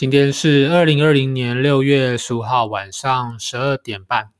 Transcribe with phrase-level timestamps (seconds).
[0.00, 4.30] 今天是二零二零年六月十五号晚上十二点半。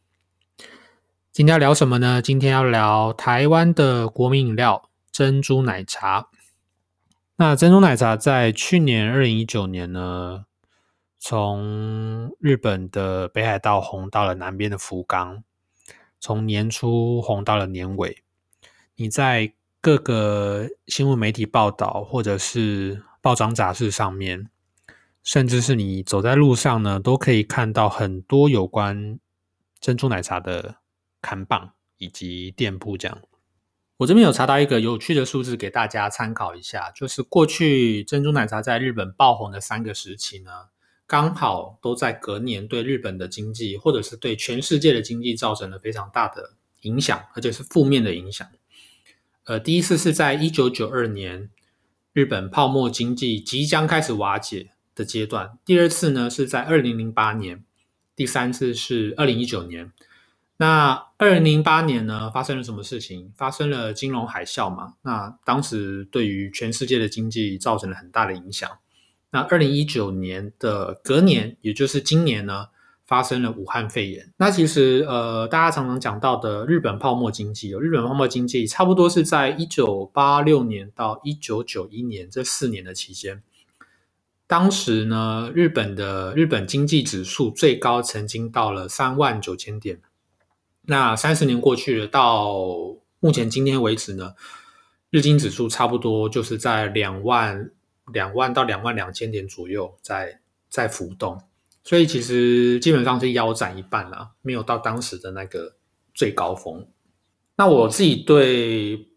[1.31, 2.23] 今天要聊什么呢？
[2.23, 6.31] 今天要聊台湾的国民饮料珍珠奶茶。
[7.37, 10.47] 那珍珠奶茶在去年二零一九年呢，
[11.19, 15.45] 从日本的北海道红到了南边的福冈，
[16.19, 18.23] 从年初红到了年尾。
[18.97, 24.49] 你在各个新闻媒体报道或者是报章杂志上面。
[25.23, 29.19] 甚至是你走在路上呢，都可以看到很多有关
[29.81, 30.77] 珍珠奶茶的
[31.21, 32.97] 看棒以及店铺。
[32.97, 33.21] 这样，
[33.99, 40.51] 我这边有查到一个有趣的数字给大家参考一下，就是过去珍珠奶茶在日本爆红的三个时期呢，
[41.07, 48.49] 刚好都在隔年对日本的经济或者是对全世界的经济造成了非常大的影响，而且是负面的影响。
[49.45, 51.51] 呃，第一次是在一九九二年，
[52.15, 54.73] 日本泡沫经济即将开始瓦解。
[54.95, 57.65] 的阶段，第二次呢是在二零零八年，
[58.15, 59.93] 第三次是二零一九年。
[60.59, 63.31] 那二零零八年呢发生了什么事情？
[63.35, 64.95] 发生了金融海啸嘛？
[65.03, 68.71] 那当时对于全世界的经济造成了很大的影响。
[69.31, 72.67] 那二零一九年的隔年，也就是今年呢，
[73.07, 74.33] 发生了武汉肺炎。
[74.37, 83.43] 那其实呃，大家常常讲到的日本泡沫经济，日本泡沫经济差不多是在一九八六年到一九九一年这四年的期间。
[84.51, 90.03] 当时呢，日本的日本经济指数最高曾经到了三万九千点。
[90.83, 92.67] 那三十年过去了，到
[93.21, 94.35] 目前今天为止呢，
[95.11, 97.71] 日经指数差不多就是在两万
[98.13, 101.41] 两万到两万两千点左右在在浮动，
[101.85, 105.77] 所以其实基本上是腰斩一半了，没有到当时的那个
[106.13, 106.85] 最高峰。
[107.55, 109.11] 那我自己对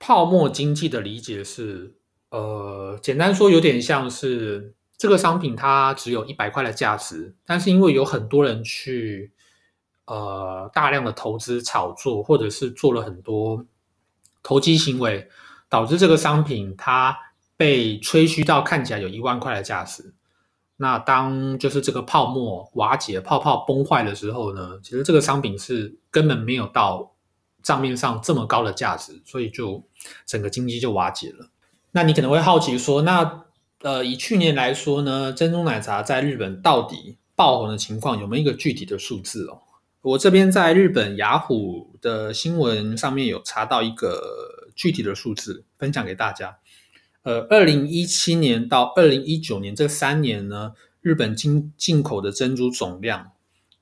[0.00, 1.94] 泡沫经济的理解是。
[2.34, 9.30] 呃，简单说，有点像是这个商品它只有一百块的价值，但是因为有很多人去
[10.06, 13.64] 呃大量的投资炒作，或者是做了很多
[14.42, 15.28] 投机行为，
[15.68, 17.16] 导致这个商品它
[17.56, 20.12] 被吹嘘到看起来有一万块的价值。
[20.78, 27.14] 那当就是这个泡沫瓦解、泡泡崩坏的时候呢，其实这个商品是根本没有到
[27.62, 29.80] 账面上这么高的价值，所以就
[30.26, 31.50] 整个经济就瓦解了。
[31.96, 33.44] 那你可能会好奇说，那
[33.82, 39.60] 呃，以去年来说呢，珍珠奶茶在日本到底爆红的情况有没有一个具体的数字哦？
[40.02, 46.58] 我这边在日本雅虎的新闻上面有查到一个具体的数字，分享给大家。
[47.22, 53.30] 呃，二零一七年到二零一九年这三年呢，日本进进口的珍珠总量，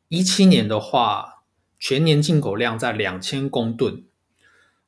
[0.09, 1.43] 一七年的话，
[1.79, 4.05] 全年进口量在两千公吨，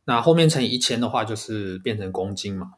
[0.04, 2.72] 那后面乘以一千的话，就是变成公斤嘛。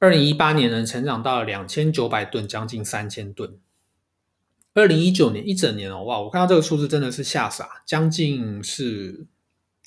[0.00, 3.58] 二零一八年呢，成长到了两千九百吨，将近三千吨。
[4.72, 9.26] 二零一九年一整年哦，哇，我看到这个数字真的是吓傻，将近是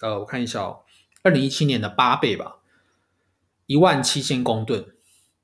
[0.01, 0.81] 呃，我看一下哦，
[1.23, 2.57] 二零一七年的八倍吧，
[3.65, 4.85] 一万七千公吨。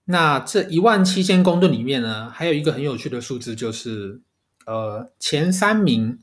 [0.05, 4.21] 那这一万七千公吨里面呢，还有一个很有趣的数字，就是
[4.67, 6.19] 呃，前三名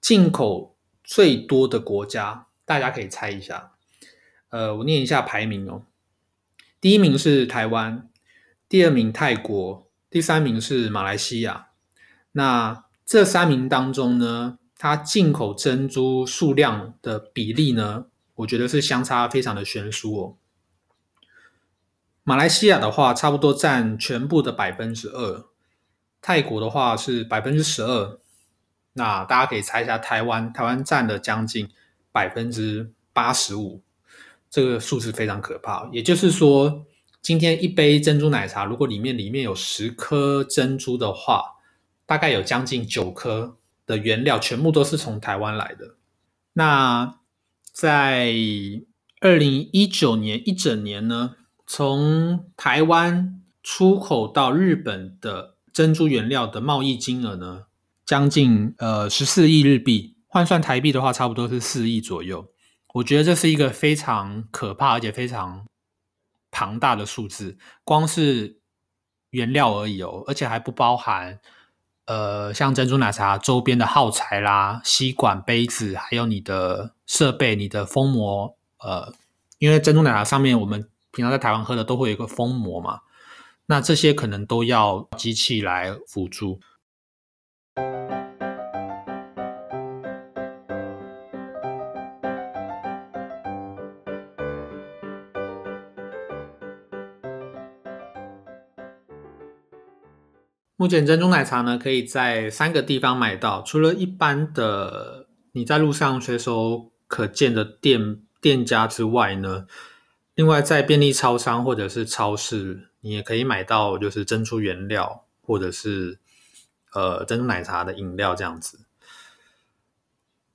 [0.00, 3.74] 进口最多的国家，大家可以猜一下。
[4.48, 5.84] 呃，我念一下排名哦。
[6.80, 8.08] 第一名是台湾，
[8.68, 11.68] 第二名泰国，第三名是马来西亚。
[12.32, 18.06] 那这三名当中呢，它进口珍珠数量的比例呢，
[18.36, 20.36] 我觉得是相差非常的悬殊哦。
[22.22, 25.46] 马来西亚的话，差不多占全部的百分之二；
[26.20, 28.20] 泰国的话是百分之十二。
[28.92, 31.70] 那大家可以猜一下，台湾台湾占了将近
[32.12, 33.82] 百分之八十五。
[34.56, 36.86] 这个数字非常可怕，也就是说，
[37.20, 41.42] 今天一杯珍珠奶茶，如果里面里面有十颗珍珠的话，
[42.06, 45.96] 大概有将近九颗的原料全部都是从台湾来的。
[46.54, 47.18] 那
[47.70, 48.34] 在
[49.20, 51.34] 二零一九年一整年呢，
[51.66, 57.64] 从台湾出口到日本的珍珠原料的贸易金额呢，
[58.06, 62.48] 将近呃十四亿日币，换算台币的话，差不多是四亿左右。
[62.96, 65.66] 我觉得这是一个非常可怕而且非常
[66.50, 68.58] 庞大的数字，光是
[69.30, 71.38] 原料而已哦，而且还不包含
[72.06, 78.56] 呃像珍珠奶茶周边的耗材啦、吸管、杯子，还有你的设备、你的封膜。
[78.78, 79.12] 呃，
[79.58, 83.00] 因为珍珠奶茶上面我们平常在台湾喝的都会有一个封膜嘛，
[83.66, 86.60] 那这些可能都要机器来辅助。
[100.86, 109.66] 目前珍珠奶茶呢，可以在三个地方买到，除了一般的你在路上随手可见的店店家之外呢，
[110.36, 116.20] 另外在便利超商或者是超市，你也可以买到就是珍珠原料或者是
[116.92, 118.86] 呃珍珠奶茶的饮料这样子。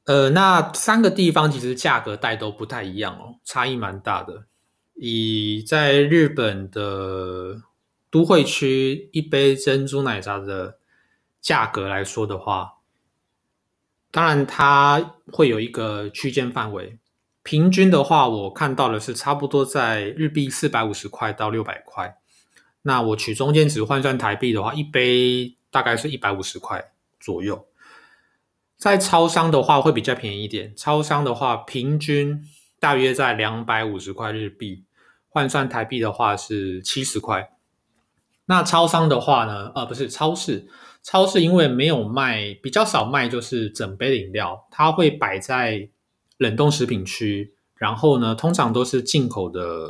[0.06, 4.46] 呃，那三个地方其实价格带都不太一样哦，差异蛮大的。
[4.96, 7.64] 以在日本的。
[8.12, 10.78] 都会区一杯珍珠奶茶的
[11.40, 12.74] 价格来说的话，
[14.12, 17.00] 当然它会有一个区间范围。
[17.42, 22.18] 平均的话，我看到的是差不多在日币四百五十块到六百块。
[22.84, 27.66] 那我取中间值换算台币的话，一杯大概是一百五十块左右。
[28.78, 32.44] 在超商的话会比较便宜一点，超商的话平均
[32.80, 34.84] 大约在两百五十块日币，
[35.30, 37.52] 换算台币的话是七十块。
[38.52, 39.72] 那超商的话呢？
[39.74, 40.68] 呃，不是超市，
[41.02, 45.88] 超市因为没有卖，比较少卖，就是整杯的饮料，它会摆在
[46.36, 47.54] 冷冻食品区。
[47.76, 49.88] 然后呢，通常都是进口的，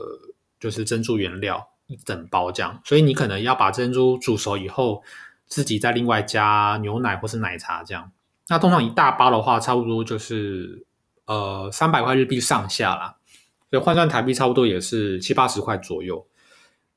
[0.60, 2.80] 就是珍珠原料一整包这样。
[2.86, 5.02] 所以你可能要把珍珠煮熟以后，
[5.48, 8.12] 自己再另外加牛奶或是奶茶这样。
[8.48, 10.86] 那通常一大包的话，差不多就是
[11.25, 13.16] 呃三百块日币上下啦，
[13.72, 16.28] 所以换算台币差不多也是七八十块左右。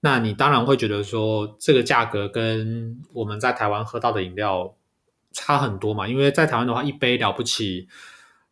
[0.04, 4.76] 那你当然会觉得说，这个价格跟我们在台湾喝到的饮料
[5.32, 6.06] 差很多嘛？
[6.06, 7.88] 因为在台湾的话，一杯了不起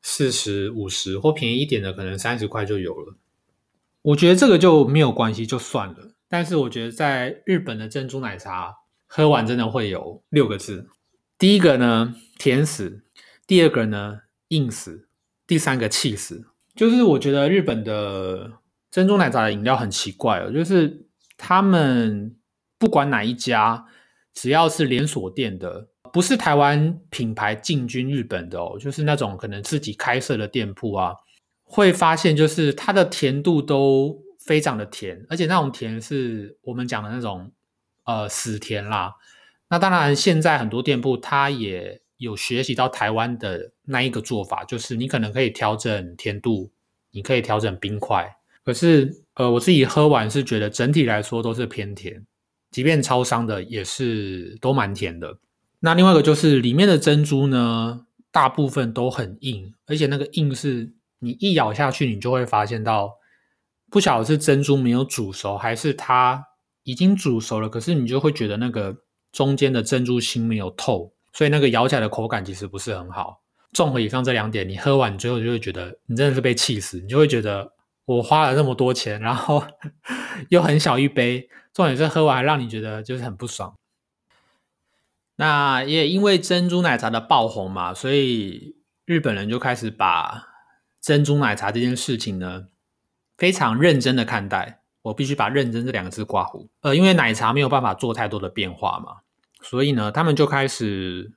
[0.00, 3.16] 四十五十，或便宜一点的可能三十块就有了。
[4.00, 6.14] 我觉得这个就没有关系，就算了。
[6.26, 8.76] 但是我觉得在日本的珍珠奶茶
[9.06, 10.88] 喝完真的会有六个字：
[11.36, 13.02] 第一个呢甜死，
[13.46, 15.06] 第二个呢硬死，
[15.46, 16.46] 第三个气死。
[16.74, 18.52] 就是我觉得日本的
[18.90, 21.01] 珍珠奶茶的饮料很奇怪哦，就是。
[21.44, 22.36] 他们
[22.78, 23.84] 不管哪一家，
[24.32, 31.16] 只要是连锁店的，不是台湾品牌进军日本的哦，就是那种可能自己开设的店铺啊，
[31.64, 37.50] 会发现就是它的甜度都非常的甜，而且那种甜是我们讲的那种
[38.04, 39.16] 呃死甜啦。
[39.68, 46.70] 那当然，现在很多店铺它也有学习到台湾的那一个做法，就是你可能可以调整甜度，
[47.10, 48.36] 你可以调整冰块。
[48.64, 52.26] 可是，呃，我自己喝完是觉得整体来说都是偏甜，
[52.70, 55.38] 即便超商的也是都蛮甜的。
[55.80, 63.14] 那另外一个就是里面的珍珠呢，大部分都很硬，而且那个硬是你一咬下去，你就会发现到，
[63.90, 66.44] 不晓得是珍珠没有煮熟，还是它
[66.82, 68.94] 已经煮熟了，可是你就会觉得那个
[69.32, 73.40] 中间的珍珠心没有透，所以那个咬起来的口感其实不是很好。
[73.72, 77.71] 综合以上这两点，你喝完最后就会觉得你真的是被气死，你就会觉得。
[78.04, 79.64] 我花了那么多钱，然后
[80.50, 83.76] 又很小一杯，重点是喝完让你觉得就是很不爽。
[85.36, 90.48] 那也因为珍珠奶茶的爆红嘛，所以日本人就开始把
[91.00, 92.66] 珍珠奶茶这件事情呢
[93.36, 94.80] 非常认真的看待。
[95.02, 96.68] 我必须把“认真”这两个字挂糊。
[96.80, 99.16] 呃，因为奶茶没有办法做太多的变化嘛，
[99.60, 101.32] 所以呢，他们就开始。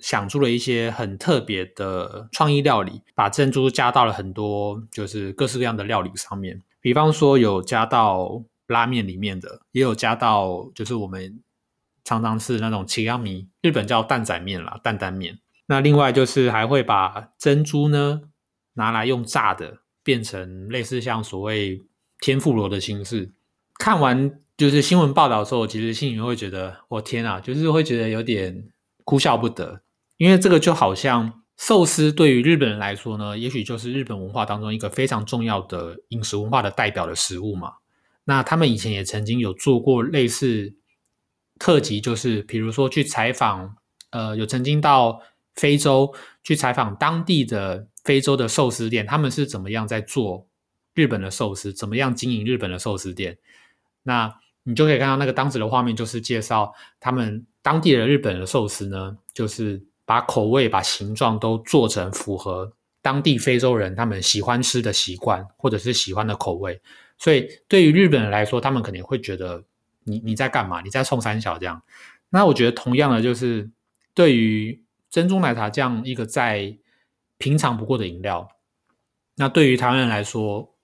[0.00, 6.62] 想出了一些很特别的创意料理，把珍珠加到了很多就是各式各样的料理上面。
[6.80, 11.40] 比方说有加到拉面里面的，也有加到就是我们
[12.04, 15.38] 常常吃那种奇亚米，日本叫蛋仔面啦，担担面。
[15.66, 18.22] 那另外就是还会把珍珠呢
[18.74, 21.82] 拿来用炸的，变成类似像所谓
[22.18, 23.30] 天妇罗的形式。
[23.78, 28.68] 看完就是新闻报道的时候，其实心里面会觉得，我天啊，就是会觉得有点
[29.04, 29.80] 哭笑不得。
[30.20, 37.76] 因为这个就好像寿司对于日本人来说呢，也许就是日本文化当中一个非常重要的饮食文化的代表的食物嘛。
[38.24, 40.74] 那他们以前也曾经有做过类似
[41.58, 43.76] 特辑，就是比如说去采访，
[44.10, 45.22] 呃，有曾经到
[45.54, 50.46] 非洲去采访当地的非洲的寿司店，他们是怎么样在做
[50.92, 53.38] 日本的寿司，怎么样经营日本的寿司店。
[54.02, 66.80] 那你就可以看到那个当时的画面，就是介绍他们当地的日本的寿司呢，就是把口味、把形状都做成符合当地非洲人他们喜欢吃的习惯或者是喜欢的口味。
[67.16, 69.62] 所以对于日本人来说，他们肯定会觉得
[70.02, 70.80] 你你在干嘛？
[70.80, 71.80] 你在冲三小这样。
[72.30, 73.70] 那我觉得同样的，就是
[74.12, 76.76] 对于珍珠奶茶这样一个再
[77.38, 78.48] 平常不过的饮料，
[79.36, 80.74] 那对于台湾人来说，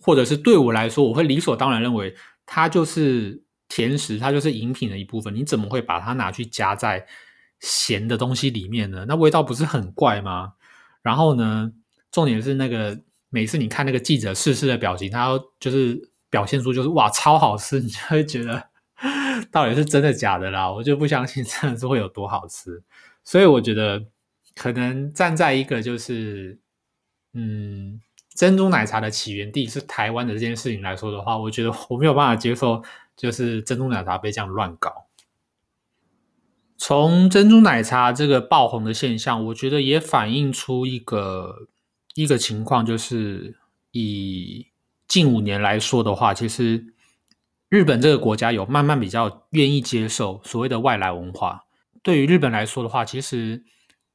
[0.00, 2.14] 或者是对我来说，我会理所当然认为。
[2.44, 5.34] 它就是甜食，它就是饮品的一部分。
[5.34, 7.06] 你怎么会把它拿去加在
[7.62, 9.06] 咸的东西里面呢？
[9.08, 10.52] 那味道不是很怪吗？
[11.00, 11.72] 然后呢，
[12.10, 13.00] 重点是那个
[13.30, 18.62] 每次你看那个记者试试的表情，他就是表现出就是哇超好吃， 你就会觉得
[19.50, 20.70] 到底是真的假的啦？
[20.70, 22.82] 我就不相信真的是会有多好吃。
[23.24, 24.04] 所以我觉得
[24.54, 26.58] 可能站在一个就是
[27.32, 28.00] 嗯。
[28.34, 32.82] 珍珠奶茶的起源地是台湾的这件事情来说的话，我觉得我没有办法接受，
[33.14, 35.01] 就是珍珠奶茶被这样乱搞。
[36.84, 41.68] 从珍珠奶茶这个爆红的现象，我觉得也反映出一个
[42.14, 43.56] 一个情况，就是
[43.92, 44.66] 以
[45.06, 46.92] 近五年来说的话，其实
[47.68, 51.66] 日本这个国家有慢慢比较愿意接受所谓的外来文化。
[52.02, 53.62] 对于日本来说的话，其实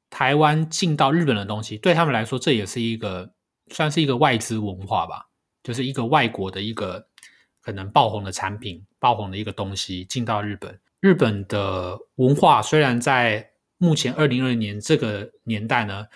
[0.09, 3.31] 台湾进到日本的东西，对他们来说这也是一个。
[3.69, 5.27] 算是一个外资文化吧，
[5.63, 7.07] 就是一个外国的一个
[7.61, 10.79] 可能爆红的产品、爆红的一个东西进到日本。
[10.99, 16.07] 日本的文化虽然在目前二零二零年这个年代呢，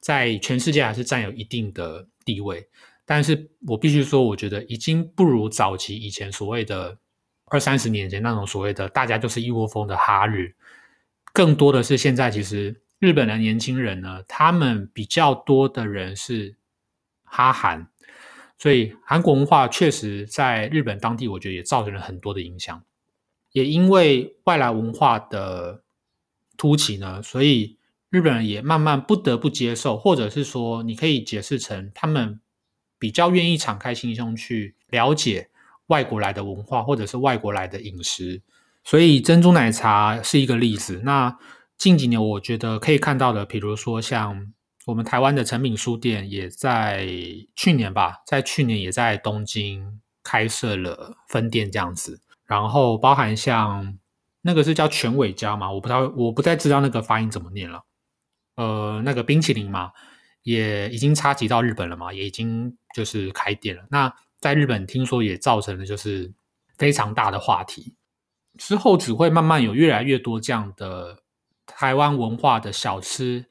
[0.00, 2.68] 在全世界还是占有一定的地位，
[3.04, 6.98] 但是我必须说，我觉得已经不如早期以前所谓的
[7.44, 10.54] 二三十年前那种所谓的大家就是一窝蜂的哈日，
[11.32, 16.56] 更多的是现在其实日本的年轻人呢，他们比较多的人是。
[17.30, 17.86] 哈韩，
[18.56, 22.82] 所以韩国文化确实在日本当地，我觉得也造成了很多的影响。
[23.52, 25.82] 也因为外来文化的
[26.56, 27.78] 突起呢，所以
[28.10, 32.40] 日本人也慢慢不得不接受，或者是说，你可以解释成他们
[32.98, 35.50] 比较愿意敞开心胸去了解
[35.88, 38.42] 外国来的文化，或者是外国来的饮食。
[38.84, 41.02] 所以珍珠奶茶是一个例子。
[41.04, 41.38] 那
[41.76, 44.52] 近几年我觉得可以看到的，比如说像。
[44.86, 47.06] 我们台湾的成品书店也在
[47.54, 53.96] 去年吧，在去年也在东京开设了分店这样子，然后包含像
[54.40, 57.84] 那个是叫全伟家嘛，我不太我不太知道那个发音怎么念了。
[58.56, 59.92] 呃，那个冰淇淋嘛，
[60.42, 63.84] 也已经插旗到日本了嘛，也已经就是开店了。
[63.90, 66.32] 那在日本听说也造成了就是
[66.76, 67.94] 非常大的话题，
[68.56, 71.22] 之后只会慢慢有越来越多这样的
[71.66, 73.44] 台湾文化的小吃。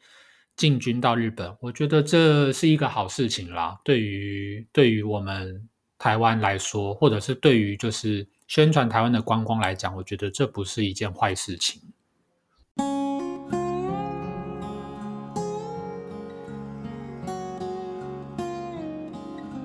[0.56, 3.80] 进军到日本，我觉得这是一个好事情啦。
[3.84, 11.82] 对于对于我们台湾来说，或者是对于就是宣传台湾的观光来讲，我觉得这不是一件坏事情。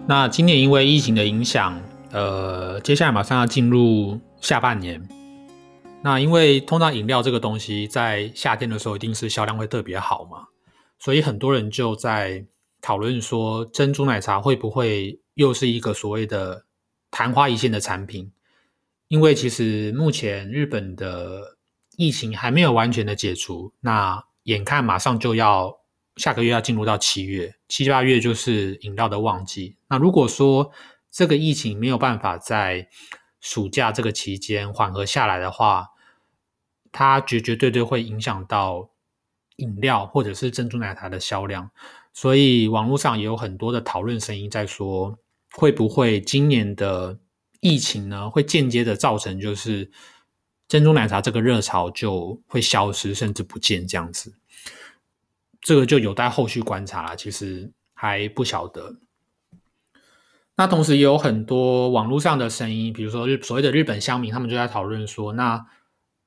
[0.08, 5.08] 那今年因为疫情的影响，呃，接下来马上要进入下半年。
[6.02, 10.48] 那因为通常饮料这个东西，在夏天的时候一定是销量会特别好嘛。
[10.98, 12.44] 所以很多人就在
[12.80, 16.64] 讨论说，珍珠奶茶会不会又是一个所谓的
[17.12, 18.32] 昙花一现的产品？
[19.12, 21.58] 因为其实目前日本的
[21.98, 25.80] 疫情还没有完全的解除，那眼看马上就要
[26.16, 29.76] 下个月要进入到七月，七八月就是饮料的旺季。
[29.88, 30.72] 那如果说
[31.10, 32.88] 这个疫情没有办法在
[33.38, 35.88] 暑假这个期间缓和下来的话，
[36.90, 38.88] 它绝绝对对会影响到。
[39.56, 41.70] 饮料或者是珍珠奶茶的销量，
[42.14, 45.18] 所以网络上也有很多的讨论声音在说，
[45.52, 47.18] 会不会今年的
[47.62, 49.90] 疫情呢，会间接的造成就是
[50.66, 54.34] 珍珠奶茶这个热潮就会消失甚至不见这样子，
[55.60, 57.16] 这个就有待后续观察了。
[57.16, 58.96] 其实还不晓得。
[60.56, 65.64] 那同时也有很多网络上的声音，比如说日所谓的日本乡民，他们就在讨论说，那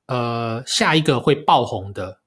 [0.06, 2.20] 呃下一个会爆红的。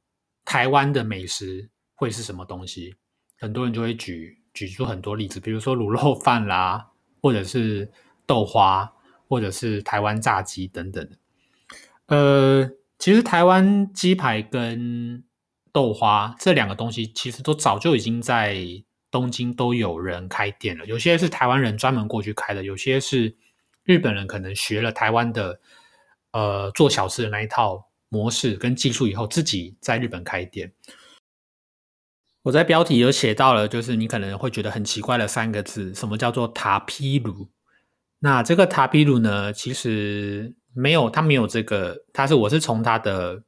[0.46, 2.96] 台湾的美食会是什么东西？
[3.40, 6.88] 很多人就会举举出很多例子，比如说卤肉饭啦，
[7.22, 7.92] 或者是
[8.26, 8.92] 豆花，
[9.30, 11.10] 或者是台湾炸鸡等等。
[12.08, 15.24] 呃，其实台湾鸡排跟
[15.72, 18.58] 豆花这两个东西，其实都早就已经在
[19.10, 20.86] 东京都有人开店了。
[20.86, 23.38] 有些是台湾人专门过去开的，有些是
[23.84, 25.62] 日本人可能学了台湾的
[26.32, 27.86] 呃做小吃的那一套。
[28.12, 30.74] 模式跟技术以后自己在日本开店，
[32.42, 37.52] 我在标题有写到了，就是你可能会觉得很奇怪的三个字，什么叫做塔皮鲁？
[38.22, 43.44] 那这个塔皮鲁呢，其实没有，它没有这个，它是我是从它的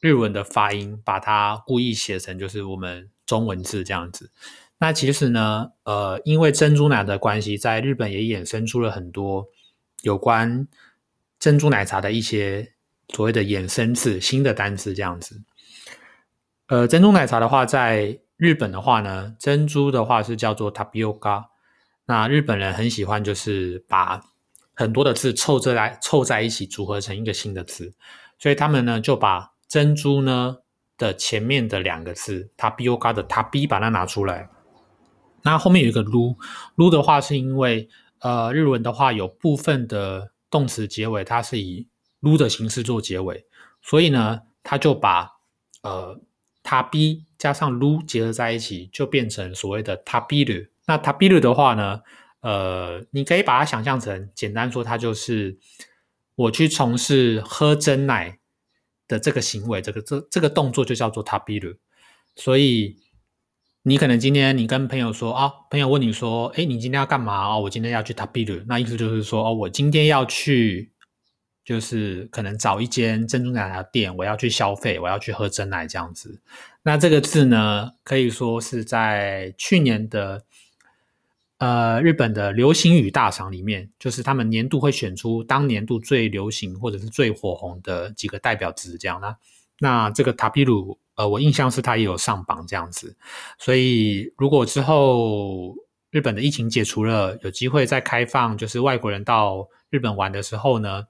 [0.00, 4.30] 日文的发音把它故意写成就是我们中文字这样子。
[4.78, 9.46] 那其实呢，呃，因为珍珠奶的关系，在日本也衍生出了很多
[10.00, 10.66] 有关
[11.38, 12.72] 珍珠奶茶的一些
[13.10, 15.42] 所谓的衍生字、新的单词这样子。
[16.68, 21.49] 呃，珍珠奶茶的话，在日本的话呢，珍珠的话是叫做 tapioca。
[22.10, 24.20] 那日本人很喜欢，就是把
[24.74, 27.94] 很多的字凑着来凑在一起，组合成一个新的字。
[28.36, 30.56] 所以他们呢，就把珍珠呢
[30.98, 34.50] 的前面的两个字 tapioca 的 tabi 把它拿出来。
[35.42, 37.88] 那后面有一个 lu，lu 的话是因为
[38.18, 41.86] 呃日文的话有部分的动词结尾它是以
[42.20, 43.46] lu 的形式做结尾，
[43.80, 45.36] 所以呢，他就把
[45.82, 46.20] 呃。
[46.62, 50.66] 塔比加上噜结合在一起，就变成所谓的塔比鲁。
[50.90, 52.00] 那塔比鲁的话呢，
[52.40, 55.56] 呃，你可以把它想象成，简单说，它就是
[56.34, 58.40] 我去从事喝真奶
[59.06, 61.76] 的这个行为，这个这这个动作就叫做塔比鲁。
[62.34, 62.96] 所以
[63.84, 67.56] 你可能今天你跟朋友说啊，朋友问你说，哎，你今天要干嘛啊？
[67.56, 68.60] 我今天要去塔比鲁。
[68.66, 70.90] 那意思就是说，哦，我今天要去。
[71.62, 76.40] 就是可能找一间珍珠奶茶店，我要去消费，我要去喝真奶这样子。
[76.82, 80.42] 那这个字呢，可以说是在去年的
[81.60, 89.20] 呃日本的流行语大赏里面，就是他们年度会选出当年度最流行或者是最火红的几个代表词这样。
[89.20, 89.36] 啦
[89.78, 93.16] 那这个塔皮鲁，呃，我印象是它也有上榜这样子。
[93.58, 95.76] 所以如果之后
[96.10, 101.04] 日本的疫情解除了，有机会再开放，就是外国人到日本玩的时候呢？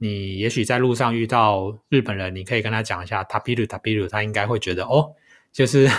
[0.00, 5.12] 你也许在路上遇到日本人，你可以跟他讲一下塔皮鲁，塔皮鲁他应该会觉得哦，
[5.52, 5.90] 就是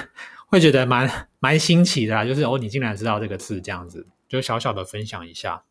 [0.49, 5.63] 会觉得蛮 蛮新奇的，就是哦，你竟然知道这个字，这样子就小小的分享一下。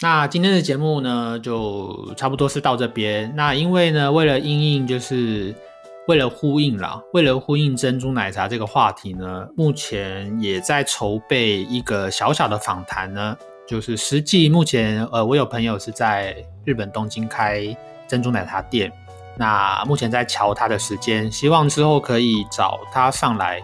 [0.00, 3.34] 那今天的节目呢，就差不多是到这边。
[3.36, 5.54] 那因为呢，为了应应，就是
[6.08, 13.36] 为了呼应啦，为了呼应珍珠奶茶这个话题呢，目前也在筹备一个小小的访谈呢。
[13.66, 17.64] 就是实际目前，呃，我有朋友是在日本东京开
[18.08, 18.90] 珍珠奶茶店，
[19.40, 23.58] 那目前在瞧他的时间，希望之后可以找他上来，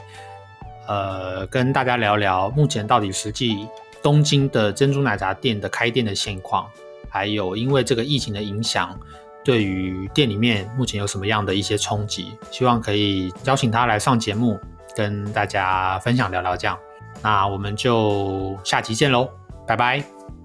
[0.89, 3.69] 呃，跟大家聊聊目前到底实际
[4.03, 6.67] 东京的珍珠奶茶店的开店的现况，
[7.11, 8.99] 还有因为这个疫情的影响，
[9.45, 14.59] 对于店里面目前有什么样的一些冲击，希望可以邀请他来上节目，
[14.97, 16.79] 跟大家分享聊聊这样，
[17.23, 19.29] 那我们就下集见喽。
[19.67, 20.36] 拜拜。